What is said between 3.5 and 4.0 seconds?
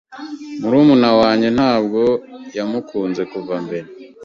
mbere.